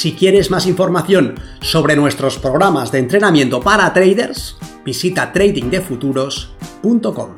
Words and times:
Si 0.00 0.14
quieres 0.14 0.50
más 0.50 0.64
información 0.64 1.38
sobre 1.60 1.94
nuestros 1.94 2.38
programas 2.38 2.90
de 2.90 3.00
entrenamiento 3.00 3.60
para 3.60 3.92
traders, 3.92 4.56
visita 4.82 5.30
tradingdefuturos.com. 5.30 7.36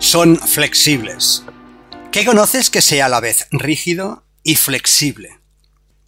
Son 0.00 0.36
flexibles. 0.38 1.44
¿Qué 2.10 2.24
conoces 2.24 2.68
que 2.68 2.82
sea 2.82 3.06
a 3.06 3.08
la 3.08 3.20
vez 3.20 3.46
rígido 3.52 4.24
y 4.42 4.56
flexible? 4.56 5.38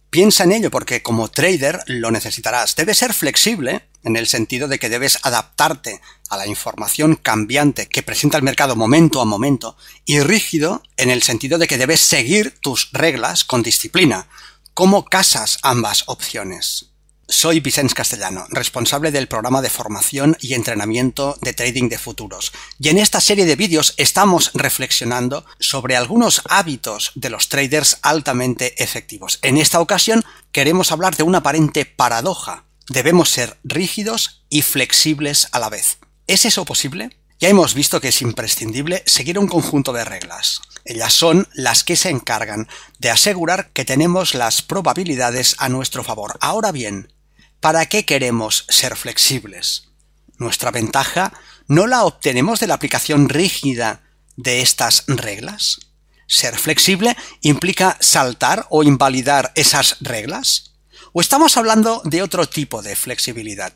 Piensa 0.09 0.43
en 0.43 0.51
ello 0.51 0.71
porque 0.71 1.03
como 1.03 1.31
trader 1.31 1.79
lo 1.87 2.11
necesitarás. 2.11 2.75
Debe 2.75 2.93
ser 2.93 3.13
flexible 3.13 3.87
en 4.03 4.15
el 4.15 4.27
sentido 4.27 4.67
de 4.67 4.79
que 4.79 4.89
debes 4.89 5.19
adaptarte 5.23 6.01
a 6.29 6.37
la 6.37 6.47
información 6.47 7.15
cambiante 7.15 7.87
que 7.87 8.03
presenta 8.03 8.37
el 8.37 8.43
mercado 8.43 8.75
momento 8.75 9.21
a 9.21 9.25
momento 9.25 9.77
y 10.05 10.19
rígido 10.19 10.83
en 10.97 11.09
el 11.09 11.23
sentido 11.23 11.57
de 11.57 11.67
que 11.67 11.77
debes 11.77 12.01
seguir 12.01 12.57
tus 12.59 12.89
reglas 12.91 13.43
con 13.43 13.63
disciplina. 13.63 14.27
¿Cómo 14.73 15.05
casas 15.05 15.59
ambas 15.61 16.03
opciones? 16.07 16.93
Soy 17.27 17.61
Vicente 17.61 17.93
Castellano, 17.93 18.45
responsable 18.49 19.09
del 19.09 19.29
programa 19.29 19.61
de 19.61 19.69
formación 19.69 20.35
y 20.41 20.55
entrenamiento 20.55 21.37
de 21.41 21.53
trading 21.53 21.87
de 21.87 21.97
futuros. 21.97 22.51
Y 22.79 22.89
en 22.89 22.97
esta 22.97 23.21
serie 23.21 23.45
de 23.45 23.55
vídeos 23.55 23.93
estamos 23.97 24.51
reflexionando 24.53 25.45
sobre 25.57 25.95
algunos 25.95 26.41
hábitos 26.49 27.11
de 27.15 27.29
los 27.29 27.47
traders 27.47 27.97
altamente 28.01 28.83
efectivos. 28.83 29.39
En 29.41 29.57
esta 29.57 29.79
ocasión 29.79 30.25
queremos 30.51 30.91
hablar 30.91 31.15
de 31.15 31.23
una 31.23 31.37
aparente 31.37 31.85
paradoja. 31.85 32.65
Debemos 32.89 33.29
ser 33.29 33.57
rígidos 33.63 34.43
y 34.49 34.61
flexibles 34.61 35.47
a 35.51 35.59
la 35.59 35.69
vez. 35.69 35.99
¿Es 36.27 36.45
eso 36.45 36.65
posible? 36.65 37.09
Ya 37.39 37.49
hemos 37.49 37.73
visto 37.73 37.99
que 38.01 38.09
es 38.09 38.21
imprescindible 38.21 39.03
seguir 39.05 39.39
un 39.39 39.47
conjunto 39.47 39.93
de 39.93 40.05
reglas. 40.05 40.61
Ellas 40.85 41.13
son 41.13 41.47
las 41.53 41.83
que 41.83 41.95
se 41.95 42.09
encargan 42.09 42.67
de 42.99 43.09
asegurar 43.09 43.71
que 43.71 43.85
tenemos 43.85 44.33
las 44.33 44.61
probabilidades 44.61 45.55
a 45.59 45.69
nuestro 45.69 46.03
favor. 46.03 46.37
Ahora 46.41 46.71
bien, 46.71 47.13
¿para 47.59 47.85
qué 47.85 48.05
queremos 48.05 48.65
ser 48.69 48.95
flexibles? 48.95 49.89
Nuestra 50.37 50.71
ventaja 50.71 51.33
no 51.67 51.87
la 51.87 52.03
obtenemos 52.03 52.59
de 52.59 52.67
la 52.67 52.73
aplicación 52.73 53.29
rígida 53.29 54.03
de 54.35 54.61
estas 54.61 55.05
reglas. 55.07 55.79
¿Ser 56.27 56.57
flexible 56.57 57.15
implica 57.41 57.97
saltar 57.99 58.67
o 58.69 58.83
invalidar 58.83 59.51
esas 59.55 59.97
reglas? 60.01 60.72
¿O 61.15 61.21
estamos 61.21 61.57
hablando 61.57 62.01
de 62.05 62.23
otro 62.23 62.49
tipo 62.49 62.81
de 62.81 62.95
flexibilidad? 62.95 63.71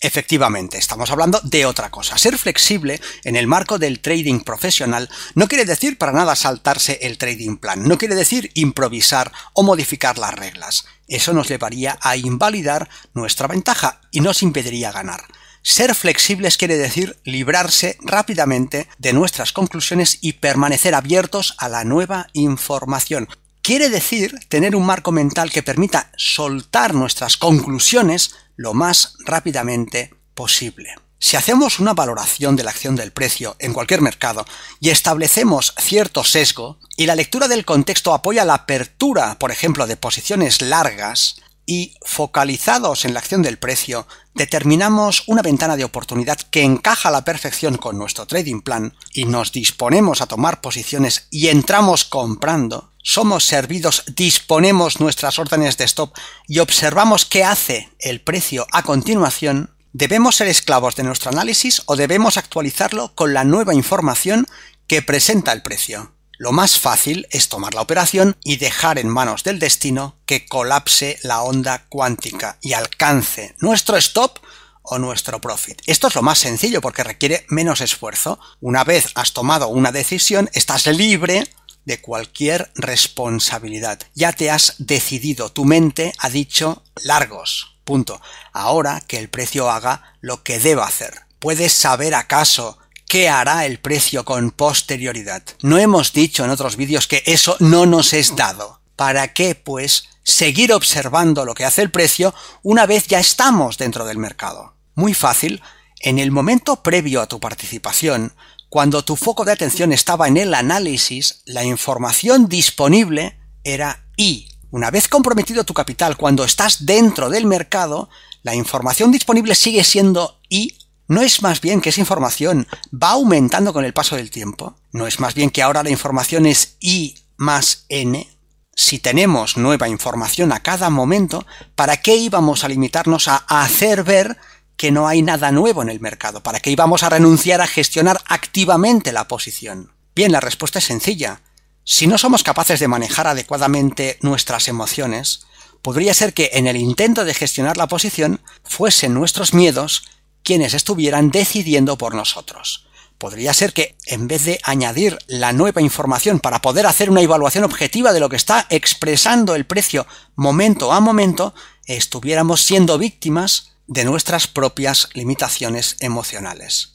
Efectivamente, 0.00 0.78
estamos 0.78 1.10
hablando 1.10 1.40
de 1.42 1.66
otra 1.66 1.90
cosa. 1.90 2.16
Ser 2.16 2.38
flexible 2.38 3.00
en 3.24 3.34
el 3.34 3.48
marco 3.48 3.76
del 3.76 3.98
trading 3.98 4.38
profesional 4.40 5.10
no 5.34 5.48
quiere 5.48 5.64
decir 5.64 5.98
para 5.98 6.12
nada 6.12 6.36
saltarse 6.36 7.00
el 7.02 7.18
trading 7.18 7.56
plan, 7.56 7.82
no 7.82 7.98
quiere 7.98 8.14
decir 8.14 8.52
improvisar 8.54 9.32
o 9.52 9.64
modificar 9.64 10.16
las 10.16 10.32
reglas. 10.32 10.84
Eso 11.08 11.32
nos 11.32 11.48
llevaría 11.48 11.98
a 12.02 12.16
invalidar 12.16 12.88
nuestra 13.14 13.48
ventaja 13.48 14.00
y 14.12 14.20
nos 14.20 14.40
impediría 14.40 14.92
ganar. 14.92 15.24
Ser 15.62 15.92
flexibles 15.96 16.56
quiere 16.56 16.78
decir 16.78 17.18
librarse 17.24 17.98
rápidamente 18.00 18.88
de 18.98 19.12
nuestras 19.12 19.52
conclusiones 19.52 20.18
y 20.20 20.34
permanecer 20.34 20.94
abiertos 20.94 21.56
a 21.58 21.68
la 21.68 21.82
nueva 21.82 22.28
información. 22.32 23.28
Quiere 23.62 23.90
decir 23.90 24.34
tener 24.48 24.74
un 24.74 24.86
marco 24.86 25.12
mental 25.12 25.50
que 25.50 25.62
permita 25.62 26.10
soltar 26.16 26.94
nuestras 26.94 27.36
conclusiones 27.36 28.34
lo 28.56 28.74
más 28.74 29.16
rápidamente 29.24 30.14
posible. 30.34 30.94
Si 31.18 31.36
hacemos 31.36 31.78
una 31.78 31.92
valoración 31.92 32.56
de 32.56 32.64
la 32.64 32.70
acción 32.70 32.96
del 32.96 33.12
precio 33.12 33.54
en 33.58 33.74
cualquier 33.74 34.00
mercado 34.00 34.46
y 34.80 34.88
establecemos 34.88 35.74
cierto 35.78 36.24
sesgo, 36.24 36.78
y 36.96 37.04
la 37.06 37.14
lectura 37.14 37.46
del 37.46 37.66
contexto 37.66 38.14
apoya 38.14 38.46
la 38.46 38.54
apertura, 38.54 39.38
por 39.38 39.50
ejemplo, 39.50 39.86
de 39.86 39.96
posiciones 39.96 40.62
largas, 40.62 41.36
y 41.66 41.94
focalizados 42.04 43.04
en 43.04 43.14
la 43.14 43.20
acción 43.20 43.42
del 43.42 43.58
precio, 43.58 44.08
determinamos 44.34 45.22
una 45.28 45.40
ventana 45.40 45.76
de 45.76 45.84
oportunidad 45.84 46.36
que 46.50 46.64
encaja 46.64 47.10
a 47.10 47.12
la 47.12 47.24
perfección 47.24 47.76
con 47.76 47.96
nuestro 47.96 48.26
trading 48.26 48.62
plan 48.62 48.96
y 49.12 49.24
nos 49.24 49.52
disponemos 49.52 50.20
a 50.20 50.26
tomar 50.26 50.60
posiciones 50.60 51.28
y 51.30 51.46
entramos 51.46 52.04
comprando, 52.04 52.89
somos 53.02 53.44
servidos, 53.44 54.04
disponemos 54.14 55.00
nuestras 55.00 55.38
órdenes 55.38 55.76
de 55.76 55.84
stop 55.84 56.16
y 56.46 56.58
observamos 56.58 57.24
qué 57.24 57.44
hace 57.44 57.90
el 57.98 58.20
precio 58.20 58.66
a 58.72 58.82
continuación, 58.82 59.74
¿debemos 59.92 60.36
ser 60.36 60.48
esclavos 60.48 60.96
de 60.96 61.04
nuestro 61.04 61.30
análisis 61.30 61.82
o 61.86 61.96
debemos 61.96 62.36
actualizarlo 62.36 63.14
con 63.14 63.34
la 63.34 63.44
nueva 63.44 63.74
información 63.74 64.46
que 64.86 65.02
presenta 65.02 65.52
el 65.52 65.62
precio? 65.62 66.14
Lo 66.38 66.52
más 66.52 66.78
fácil 66.78 67.26
es 67.30 67.50
tomar 67.50 67.74
la 67.74 67.82
operación 67.82 68.36
y 68.44 68.56
dejar 68.56 68.98
en 68.98 69.10
manos 69.10 69.44
del 69.44 69.58
destino 69.58 70.16
que 70.24 70.46
colapse 70.46 71.18
la 71.22 71.42
onda 71.42 71.84
cuántica 71.90 72.56
y 72.62 72.72
alcance 72.72 73.54
nuestro 73.58 73.98
stop 73.98 74.38
o 74.82 74.98
nuestro 74.98 75.40
profit. 75.40 75.82
Esto 75.84 76.08
es 76.08 76.14
lo 76.14 76.22
más 76.22 76.38
sencillo 76.38 76.80
porque 76.80 77.04
requiere 77.04 77.44
menos 77.48 77.82
esfuerzo. 77.82 78.40
Una 78.60 78.84
vez 78.84 79.12
has 79.16 79.34
tomado 79.34 79.68
una 79.68 79.92
decisión, 79.92 80.48
estás 80.54 80.86
libre 80.86 81.44
de 81.84 82.00
cualquier 82.00 82.70
responsabilidad. 82.74 84.00
Ya 84.14 84.32
te 84.32 84.50
has 84.50 84.74
decidido, 84.78 85.50
tu 85.50 85.64
mente 85.64 86.12
ha 86.18 86.30
dicho 86.30 86.82
largos. 87.02 87.76
Punto. 87.84 88.20
Ahora 88.52 89.00
que 89.00 89.18
el 89.18 89.28
precio 89.28 89.70
haga 89.70 90.16
lo 90.20 90.42
que 90.42 90.58
deba 90.60 90.86
hacer. 90.86 91.22
¿Puedes 91.38 91.72
saber 91.72 92.14
acaso 92.14 92.78
qué 93.08 93.28
hará 93.28 93.66
el 93.66 93.80
precio 93.80 94.24
con 94.24 94.50
posterioridad? 94.50 95.42
No 95.62 95.78
hemos 95.78 96.12
dicho 96.12 96.44
en 96.44 96.50
otros 96.50 96.76
vídeos 96.76 97.08
que 97.08 97.22
eso 97.26 97.56
no 97.58 97.86
nos 97.86 98.12
es 98.12 98.36
dado. 98.36 98.80
¿Para 98.94 99.32
qué, 99.32 99.54
pues, 99.54 100.08
seguir 100.22 100.72
observando 100.72 101.44
lo 101.44 101.54
que 101.54 101.64
hace 101.64 101.82
el 101.82 101.90
precio 101.90 102.34
una 102.62 102.86
vez 102.86 103.06
ya 103.06 103.18
estamos 103.18 103.78
dentro 103.78 104.04
del 104.04 104.18
mercado? 104.18 104.74
Muy 104.94 105.14
fácil. 105.14 105.62
En 106.00 106.18
el 106.18 106.30
momento 106.30 106.82
previo 106.82 107.20
a 107.20 107.26
tu 107.26 107.40
participación, 107.40 108.34
cuando 108.70 109.04
tu 109.04 109.16
foco 109.16 109.44
de 109.44 109.50
atención 109.50 109.92
estaba 109.92 110.28
en 110.28 110.36
el 110.36 110.54
análisis, 110.54 111.42
la 111.44 111.64
información 111.64 112.48
disponible 112.48 113.36
era 113.64 114.06
I. 114.16 114.48
Una 114.70 114.92
vez 114.92 115.08
comprometido 115.08 115.64
tu 115.64 115.74
capital, 115.74 116.16
cuando 116.16 116.44
estás 116.44 116.86
dentro 116.86 117.30
del 117.30 117.46
mercado, 117.46 118.08
la 118.44 118.54
información 118.54 119.10
disponible 119.10 119.56
sigue 119.56 119.82
siendo 119.82 120.38
I. 120.48 120.78
¿No 121.08 121.20
es 121.20 121.42
más 121.42 121.60
bien 121.60 121.80
que 121.80 121.88
esa 121.88 121.98
información 121.98 122.68
va 122.94 123.10
aumentando 123.10 123.72
con 123.72 123.84
el 123.84 123.92
paso 123.92 124.14
del 124.14 124.30
tiempo? 124.30 124.76
¿No 124.92 125.08
es 125.08 125.18
más 125.18 125.34
bien 125.34 125.50
que 125.50 125.62
ahora 125.62 125.82
la 125.82 125.90
información 125.90 126.46
es 126.46 126.76
I 126.78 127.16
más 127.36 127.86
N? 127.88 128.28
Si 128.76 129.00
tenemos 129.00 129.56
nueva 129.56 129.88
información 129.88 130.52
a 130.52 130.60
cada 130.60 130.90
momento, 130.90 131.44
¿para 131.74 131.96
qué 131.96 132.14
íbamos 132.14 132.62
a 132.62 132.68
limitarnos 132.68 133.26
a 133.26 133.38
hacer 133.48 134.04
ver 134.04 134.38
que 134.80 134.90
no 134.90 135.06
hay 135.06 135.20
nada 135.20 135.52
nuevo 135.52 135.82
en 135.82 135.90
el 135.90 136.00
mercado? 136.00 136.42
¿Para 136.42 136.58
qué 136.58 136.70
íbamos 136.70 137.02
a 137.02 137.10
renunciar 137.10 137.60
a 137.60 137.66
gestionar 137.66 138.18
activamente 138.24 139.12
la 139.12 139.28
posición? 139.28 139.92
Bien, 140.14 140.32
la 140.32 140.40
respuesta 140.40 140.78
es 140.78 140.86
sencilla. 140.86 141.42
Si 141.84 142.06
no 142.06 142.16
somos 142.16 142.42
capaces 142.42 142.80
de 142.80 142.88
manejar 142.88 143.26
adecuadamente 143.26 144.18
nuestras 144.22 144.68
emociones, 144.68 145.42
podría 145.82 146.14
ser 146.14 146.32
que 146.32 146.52
en 146.54 146.66
el 146.66 146.78
intento 146.78 147.26
de 147.26 147.34
gestionar 147.34 147.76
la 147.76 147.88
posición 147.88 148.40
fuesen 148.64 149.12
nuestros 149.12 149.52
miedos 149.52 150.04
quienes 150.42 150.72
estuvieran 150.72 151.30
decidiendo 151.30 151.98
por 151.98 152.14
nosotros. 152.14 152.86
Podría 153.18 153.52
ser 153.52 153.74
que, 153.74 153.96
en 154.06 154.28
vez 154.28 154.46
de 154.46 154.60
añadir 154.62 155.18
la 155.26 155.52
nueva 155.52 155.82
información 155.82 156.40
para 156.40 156.62
poder 156.62 156.86
hacer 156.86 157.10
una 157.10 157.20
evaluación 157.20 157.64
objetiva 157.64 158.14
de 158.14 158.20
lo 158.20 158.30
que 158.30 158.36
está 158.36 158.66
expresando 158.70 159.54
el 159.54 159.66
precio 159.66 160.06
momento 160.36 160.90
a 160.90 161.00
momento, 161.00 161.52
estuviéramos 161.84 162.62
siendo 162.62 162.96
víctimas 162.96 163.70
de 163.90 164.04
nuestras 164.04 164.46
propias 164.46 165.08
limitaciones 165.14 165.96
emocionales. 165.98 166.92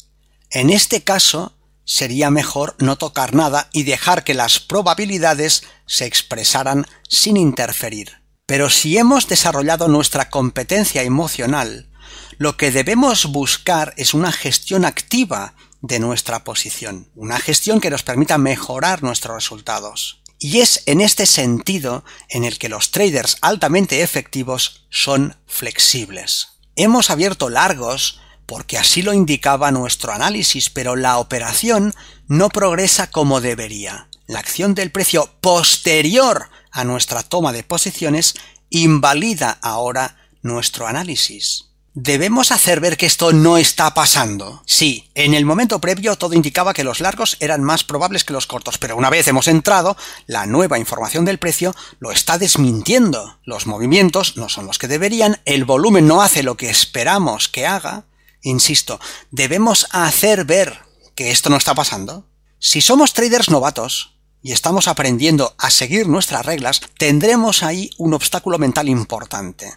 En 0.50 0.70
este 0.70 1.04
caso, 1.04 1.54
sería 1.84 2.30
mejor 2.32 2.76
no 2.80 2.96
tocar 2.96 3.36
nada 3.36 3.70
y 3.74 3.84
dejar 3.84 4.24
que 4.24 4.34
las 4.34 4.62
probabilidades 4.62 5.64
se 5.86 6.06
expresaran 6.06 6.86
sin 7.10 7.36
interferir. 7.36 8.22
Pero 8.46 8.70
si 8.70 8.98
hemos 8.98 9.28
desarrollado 9.28 9.90
nuestra 9.90 10.30
competencia 10.30 11.04
emocional, 11.04 11.90
lo 12.38 12.56
que 12.56 12.72
debemos 12.72 13.26
buscar 13.26 13.94
es 13.98 14.14
una 14.14 14.32
gestión 14.32 14.86
activa 14.86 15.54
de 15.82 16.00
nuestra 16.00 16.46
posición, 16.46 17.12
una 17.14 17.40
gestión 17.40 17.82
que 17.82 17.90
nos 17.90 18.04
permita 18.04 18.38
mejorar 18.38 19.04
nuestros 19.04 19.36
resultados. 19.36 20.22
Y 20.40 20.62
es 20.62 20.82
en 20.86 21.02
este 21.02 21.26
sentido 21.26 22.06
en 22.30 22.46
el 22.46 22.58
que 22.58 22.70
los 22.70 22.92
traders 22.92 23.38
altamente 23.42 24.02
efectivos 24.02 24.86
son 24.90 25.36
flexibles. 25.46 26.55
Hemos 26.76 27.10
abierto 27.10 27.50
largos 27.50 28.20
porque 28.46 28.78
así 28.78 29.02
lo 29.02 29.14
indicaba 29.14 29.72
nuestro 29.72 30.12
análisis, 30.12 30.70
pero 30.70 30.96
la 30.96 31.18
operación 31.18 31.94
no 32.28 32.50
progresa 32.50 33.10
como 33.10 33.42
debería. 33.42 34.08
La 34.28 34.40
acción 34.40 34.76
del 34.76 34.92
precio 34.92 35.30
posterior 35.42 36.50
a 36.72 36.84
nuestra 36.84 37.24
toma 37.24 37.54
de 37.54 37.64
posiciones 37.64 38.36
invalida 38.70 39.58
ahora 39.62 40.18
nuestro 40.42 40.88
análisis. 40.88 41.70
¿Debemos 41.98 42.52
hacer 42.52 42.82
ver 42.82 42.98
que 42.98 43.06
esto 43.06 43.32
no 43.32 43.56
está 43.56 43.94
pasando? 43.94 44.62
Sí, 44.66 45.10
en 45.16 45.34
el 45.34 45.46
momento 45.46 45.80
previo 45.80 46.18
todo 46.18 46.34
indicaba 46.34 46.74
que 46.74 46.84
los 46.84 47.00
largos 47.00 47.38
eran 47.40 47.64
más 47.64 47.86
probables 47.86 48.26
que 48.26 48.34
los 48.34 48.48
cortos, 48.48 48.78
pero 48.78 48.98
una 48.98 49.10
vez 49.10 49.30
hemos 49.30 49.48
entrado, 49.48 49.96
la 50.28 50.46
nueva 50.46 50.78
información 50.78 51.24
del 51.24 51.40
precio 51.40 51.74
lo 52.00 52.12
está 52.12 52.38
desmintiendo. 52.38 53.40
Los 53.46 53.66
movimientos 53.66 54.36
no 54.36 54.50
son 54.50 54.68
los 54.68 54.78
que 54.78 54.90
deberían, 54.90 55.40
el 55.46 55.64
volumen 55.64 56.06
no 56.06 56.22
hace 56.22 56.44
lo 56.44 56.58
que 56.58 56.70
esperamos 56.70 57.48
que 57.48 57.66
haga. 57.66 58.04
Insisto, 58.42 59.00
debemos 59.32 59.88
hacer 59.92 60.44
ver 60.44 60.80
que 61.16 61.32
esto 61.32 61.50
no 61.50 61.56
está 61.56 61.76
pasando. 61.76 62.28
Si 62.60 62.82
somos 62.82 63.14
traders 63.14 63.50
novatos, 63.50 64.18
y 64.42 64.52
estamos 64.52 64.90
aprendiendo 64.90 65.56
a 65.58 65.72
seguir 65.72 66.08
nuestras 66.08 66.46
reglas, 66.46 66.82
tendremos 67.00 67.64
ahí 67.64 67.90
un 67.98 68.14
obstáculo 68.14 68.60
mental 68.60 68.90
importante. 68.90 69.74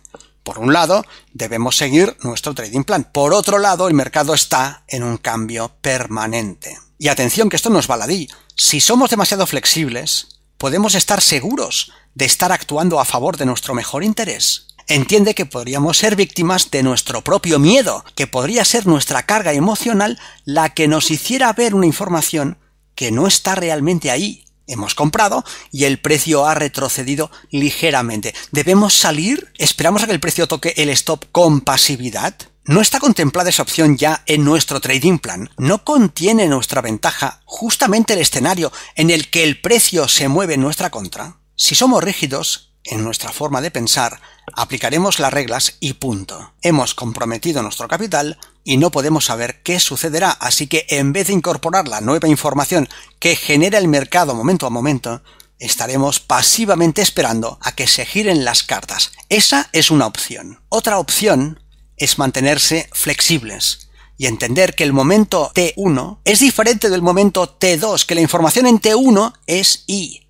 Por 0.48 0.60
un 0.60 0.72
lado, 0.72 1.04
debemos 1.34 1.76
seguir 1.76 2.16
nuestro 2.22 2.54
trading 2.54 2.82
plan. 2.82 3.06
Por 3.12 3.34
otro 3.34 3.58
lado, 3.58 3.86
el 3.86 3.92
mercado 3.92 4.32
está 4.32 4.82
en 4.88 5.02
un 5.02 5.18
cambio 5.18 5.72
permanente. 5.82 6.78
Y 6.98 7.08
atención 7.08 7.50
que 7.50 7.56
esto 7.56 7.68
no 7.68 7.78
es 7.78 7.86
baladí. 7.86 8.30
Si 8.56 8.80
somos 8.80 9.10
demasiado 9.10 9.46
flexibles, 9.46 10.40
podemos 10.56 10.94
estar 10.94 11.20
seguros 11.20 11.92
de 12.14 12.24
estar 12.24 12.50
actuando 12.50 12.98
a 12.98 13.04
favor 13.04 13.36
de 13.36 13.44
nuestro 13.44 13.74
mejor 13.74 14.02
interés. 14.02 14.68
Entiende 14.86 15.34
que 15.34 15.44
podríamos 15.44 15.98
ser 15.98 16.16
víctimas 16.16 16.70
de 16.70 16.82
nuestro 16.82 17.22
propio 17.22 17.58
miedo, 17.58 18.02
que 18.14 18.26
podría 18.26 18.64
ser 18.64 18.86
nuestra 18.86 19.24
carga 19.24 19.52
emocional 19.52 20.18
la 20.46 20.70
que 20.70 20.88
nos 20.88 21.10
hiciera 21.10 21.52
ver 21.52 21.74
una 21.74 21.84
información 21.84 22.56
que 22.94 23.10
no 23.10 23.26
está 23.26 23.54
realmente 23.54 24.10
ahí, 24.10 24.46
hemos 24.68 24.94
comprado 24.94 25.44
y 25.72 25.84
el 25.84 25.98
precio 25.98 26.46
ha 26.46 26.54
retrocedido 26.54 27.30
ligeramente. 27.50 28.34
¿Debemos 28.52 28.94
salir? 28.94 29.52
¿Esperamos 29.58 30.02
a 30.02 30.06
que 30.06 30.12
el 30.12 30.20
precio 30.20 30.46
toque 30.46 30.74
el 30.76 30.90
stop 30.90 31.24
con 31.32 31.62
pasividad? 31.62 32.34
¿No 32.64 32.82
está 32.82 33.00
contemplada 33.00 33.48
esa 33.48 33.62
opción 33.62 33.96
ya 33.96 34.22
en 34.26 34.44
nuestro 34.44 34.78
trading 34.80 35.18
plan? 35.18 35.48
¿No 35.56 35.84
contiene 35.84 36.46
nuestra 36.48 36.82
ventaja 36.82 37.40
justamente 37.46 38.12
el 38.12 38.18
escenario 38.18 38.70
en 38.94 39.10
el 39.10 39.30
que 39.30 39.42
el 39.42 39.60
precio 39.60 40.06
se 40.06 40.28
mueve 40.28 40.54
en 40.54 40.60
nuestra 40.60 40.90
contra? 40.90 41.38
Si 41.56 41.74
somos 41.74 42.04
rígidos, 42.04 42.74
en 42.84 43.04
nuestra 43.04 43.32
forma 43.32 43.60
de 43.60 43.70
pensar, 43.70 44.20
aplicaremos 44.54 45.18
las 45.18 45.32
reglas 45.32 45.76
y 45.80 45.94
punto. 45.94 46.52
Hemos 46.62 46.94
comprometido 46.94 47.62
nuestro 47.62 47.88
capital 47.88 48.38
y 48.68 48.76
no 48.76 48.90
podemos 48.90 49.24
saber 49.24 49.62
qué 49.62 49.80
sucederá, 49.80 50.30
así 50.30 50.66
que 50.66 50.84
en 50.90 51.14
vez 51.14 51.28
de 51.28 51.32
incorporar 51.32 51.88
la 51.88 52.02
nueva 52.02 52.28
información 52.28 52.86
que 53.18 53.34
genera 53.34 53.78
el 53.78 53.88
mercado 53.88 54.34
momento 54.34 54.66
a 54.66 54.70
momento, 54.70 55.22
estaremos 55.58 56.20
pasivamente 56.20 57.00
esperando 57.00 57.58
a 57.62 57.72
que 57.72 57.86
se 57.86 58.04
giren 58.04 58.44
las 58.44 58.62
cartas. 58.62 59.12
Esa 59.30 59.70
es 59.72 59.90
una 59.90 60.04
opción. 60.04 60.60
Otra 60.68 60.98
opción 60.98 61.60
es 61.96 62.18
mantenerse 62.18 62.90
flexibles 62.92 63.88
y 64.18 64.26
entender 64.26 64.74
que 64.74 64.84
el 64.84 64.92
momento 64.92 65.50
T1 65.54 66.18
es 66.26 66.40
diferente 66.40 66.90
del 66.90 67.00
momento 67.00 67.58
T2, 67.58 68.04
que 68.04 68.16
la 68.16 68.20
información 68.20 68.66
en 68.66 68.82
T1 68.82 69.32
es 69.46 69.84
I 69.86 70.28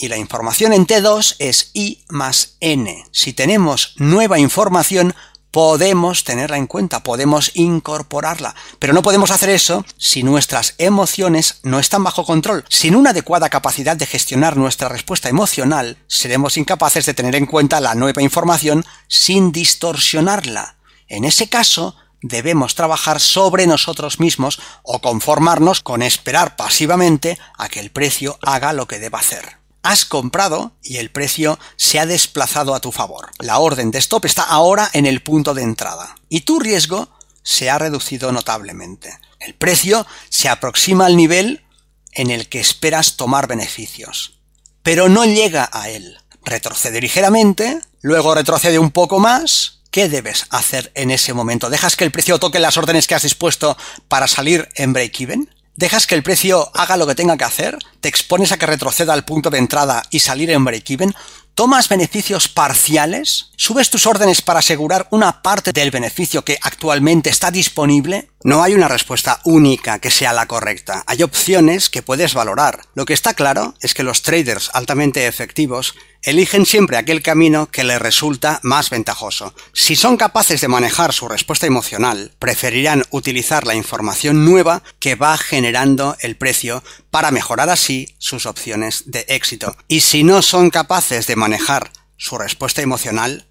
y 0.00 0.08
la 0.08 0.16
información 0.16 0.72
en 0.72 0.86
T2 0.86 1.36
es 1.38 1.70
I 1.74 2.04
más 2.08 2.56
N. 2.60 3.04
Si 3.12 3.34
tenemos 3.34 3.94
nueva 3.98 4.38
información, 4.38 5.14
podemos 5.50 6.24
tenerla 6.24 6.56
en 6.56 6.66
cuenta, 6.66 7.02
podemos 7.02 7.50
incorporarla, 7.54 8.54
pero 8.78 8.92
no 8.92 9.02
podemos 9.02 9.30
hacer 9.30 9.50
eso 9.50 9.84
si 9.96 10.22
nuestras 10.22 10.74
emociones 10.78 11.60
no 11.62 11.78
están 11.78 12.04
bajo 12.04 12.24
control. 12.24 12.64
Sin 12.68 12.94
una 12.94 13.10
adecuada 13.10 13.48
capacidad 13.48 13.96
de 13.96 14.06
gestionar 14.06 14.56
nuestra 14.56 14.88
respuesta 14.88 15.28
emocional, 15.28 15.98
seremos 16.06 16.56
incapaces 16.56 17.06
de 17.06 17.14
tener 17.14 17.34
en 17.34 17.46
cuenta 17.46 17.80
la 17.80 17.94
nueva 17.94 18.22
información 18.22 18.84
sin 19.08 19.52
distorsionarla. 19.52 20.76
En 21.08 21.24
ese 21.24 21.48
caso, 21.48 21.96
debemos 22.22 22.74
trabajar 22.74 23.20
sobre 23.20 23.66
nosotros 23.66 24.20
mismos 24.20 24.60
o 24.82 25.00
conformarnos 25.00 25.80
con 25.80 26.02
esperar 26.02 26.56
pasivamente 26.56 27.38
a 27.56 27.68
que 27.68 27.80
el 27.80 27.90
precio 27.90 28.38
haga 28.42 28.72
lo 28.72 28.86
que 28.86 28.98
deba 28.98 29.18
hacer 29.18 29.59
has 29.82 30.04
comprado 30.04 30.72
y 30.82 30.96
el 30.98 31.10
precio 31.10 31.58
se 31.76 31.98
ha 31.98 32.06
desplazado 32.06 32.74
a 32.74 32.80
tu 32.80 32.92
favor. 32.92 33.30
La 33.38 33.58
orden 33.58 33.90
de 33.90 33.98
stop 33.98 34.24
está 34.24 34.42
ahora 34.42 34.90
en 34.92 35.06
el 35.06 35.22
punto 35.22 35.54
de 35.54 35.62
entrada 35.62 36.16
y 36.28 36.42
tu 36.42 36.60
riesgo 36.60 37.08
se 37.42 37.70
ha 37.70 37.78
reducido 37.78 38.32
notablemente. 38.32 39.18
El 39.38 39.54
precio 39.54 40.06
se 40.28 40.48
aproxima 40.48 41.06
al 41.06 41.16
nivel 41.16 41.64
en 42.12 42.30
el 42.30 42.48
que 42.48 42.60
esperas 42.60 43.16
tomar 43.16 43.46
beneficios, 43.46 44.40
pero 44.82 45.08
no 45.08 45.24
llega 45.24 45.68
a 45.72 45.88
él. 45.88 46.18
Retrocede 46.44 47.00
ligeramente, 47.00 47.80
luego 48.00 48.34
retrocede 48.34 48.78
un 48.78 48.90
poco 48.90 49.18
más. 49.18 49.80
¿Qué 49.90 50.08
debes 50.08 50.46
hacer 50.50 50.92
en 50.94 51.10
ese 51.10 51.32
momento? 51.32 51.68
¿Dejas 51.68 51.96
que 51.96 52.04
el 52.04 52.12
precio 52.12 52.38
toque 52.38 52.60
las 52.60 52.76
órdenes 52.76 53.06
que 53.06 53.14
has 53.14 53.22
dispuesto 53.22 53.76
para 54.08 54.28
salir 54.28 54.68
en 54.76 54.92
break-even? 54.92 55.50
Dejas 55.76 56.06
que 56.06 56.14
el 56.14 56.22
precio 56.22 56.70
haga 56.74 56.96
lo 56.96 57.06
que 57.06 57.14
tenga 57.14 57.36
que 57.36 57.44
hacer, 57.44 57.78
te 58.00 58.08
expones 58.08 58.52
a 58.52 58.58
que 58.58 58.66
retroceda 58.66 59.12
al 59.12 59.24
punto 59.24 59.50
de 59.50 59.58
entrada 59.58 60.02
y 60.10 60.20
salir 60.20 60.50
en 60.50 60.64
break-even, 60.64 61.14
tomas 61.54 61.88
beneficios 61.88 62.48
parciales, 62.48 63.50
subes 63.56 63.90
tus 63.90 64.06
órdenes 64.06 64.40
para 64.40 64.60
asegurar 64.60 65.08
una 65.10 65.42
parte 65.42 65.72
del 65.72 65.90
beneficio 65.90 66.42
que 66.44 66.58
actualmente 66.62 67.30
está 67.30 67.50
disponible, 67.50 68.30
no 68.44 68.62
hay 68.62 68.74
una 68.74 68.88
respuesta 68.88 69.40
única 69.44 69.98
que 69.98 70.10
sea 70.10 70.32
la 70.32 70.46
correcta. 70.46 71.04
Hay 71.06 71.22
opciones 71.22 71.90
que 71.90 72.02
puedes 72.02 72.34
valorar. 72.34 72.86
Lo 72.94 73.04
que 73.04 73.12
está 73.12 73.34
claro 73.34 73.74
es 73.80 73.92
que 73.92 74.02
los 74.02 74.22
traders 74.22 74.70
altamente 74.72 75.26
efectivos 75.26 75.94
eligen 76.22 76.66
siempre 76.66 76.96
aquel 76.96 77.22
camino 77.22 77.70
que 77.70 77.84
les 77.84 78.00
resulta 78.00 78.60
más 78.62 78.90
ventajoso. 78.90 79.54
Si 79.72 79.96
son 79.96 80.16
capaces 80.16 80.60
de 80.60 80.68
manejar 80.68 81.12
su 81.12 81.28
respuesta 81.28 81.66
emocional, 81.66 82.32
preferirán 82.38 83.04
utilizar 83.10 83.66
la 83.66 83.74
información 83.74 84.44
nueva 84.44 84.82
que 84.98 85.14
va 85.14 85.36
generando 85.38 86.16
el 86.20 86.36
precio 86.36 86.82
para 87.10 87.30
mejorar 87.30 87.70
así 87.70 88.14
sus 88.18 88.46
opciones 88.46 89.04
de 89.06 89.24
éxito. 89.28 89.76
Y 89.88 90.00
si 90.00 90.24
no 90.24 90.42
son 90.42 90.70
capaces 90.70 91.26
de 91.26 91.36
manejar 91.36 91.90
su 92.16 92.36
respuesta 92.36 92.82
emocional, 92.82 93.46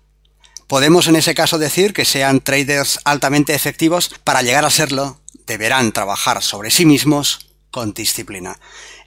podemos 0.67 1.07
en 1.07 1.15
ese 1.15 1.33
caso 1.33 1.57
decir 1.57 1.93
que 1.93 2.05
sean 2.05 2.41
traders 2.41 2.99
altamente 3.03 3.55
efectivos, 3.55 4.11
para 4.23 4.43
llegar 4.43 4.65
a 4.65 4.69
serlo, 4.69 5.19
deberán 5.47 5.91
trabajar 5.91 6.43
sobre 6.43 6.69
sí 6.69 6.85
mismos 6.85 7.48
disciplina. 7.85 8.57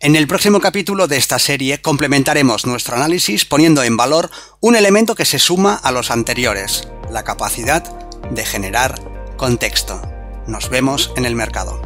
En 0.01 0.17
el 0.17 0.27
próximo 0.27 0.61
capítulo 0.61 1.07
de 1.07 1.17
esta 1.17 1.39
serie 1.39 1.81
complementaremos 1.81 2.67
nuestro 2.67 2.97
análisis 2.97 3.45
poniendo 3.45 3.83
en 3.83 3.97
valor 3.97 4.31
un 4.61 4.77
elemento 4.77 5.15
que 5.15 5.25
se 5.25 5.39
suma 5.39 5.75
a 5.75 5.93
los 5.93 6.11
anteriores, 6.11 6.89
la 7.11 7.25
capacidad 7.25 7.83
de 8.31 8.45
generar 8.45 9.01
contexto. 9.37 10.01
Nos 10.47 10.71
vemos 10.71 11.13
en 11.17 11.25
el 11.25 11.37
mercado. 11.37 11.81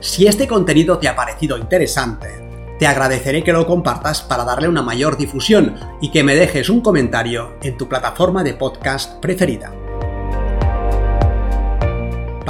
Si 0.00 0.26
este 0.26 0.48
contenido 0.48 0.98
te 0.98 1.08
ha 1.08 1.14
parecido 1.14 1.58
interesante, 1.58 2.50
te 2.78 2.86
agradeceré 2.86 3.44
que 3.44 3.52
lo 3.52 3.66
compartas 3.66 4.22
para 4.22 4.44
darle 4.44 4.66
una 4.66 4.80
mayor 4.80 5.18
difusión 5.18 5.74
y 6.00 6.10
que 6.10 6.24
me 6.24 6.34
dejes 6.34 6.70
un 6.70 6.80
comentario 6.80 7.58
en 7.62 7.76
tu 7.76 7.86
plataforma 7.86 8.42
de 8.42 8.54
podcast 8.54 9.20
preferida. 9.20 9.70